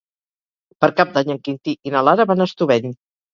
[0.85, 2.91] Per Cap d'Any en Quintí i na Lara van a Estubeny.